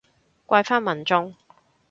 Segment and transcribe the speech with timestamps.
[0.47, 1.35] 怪返民眾